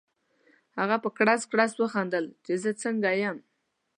[0.77, 3.37] هغه په کړس کړس وخندل چې زه څنګه یم؟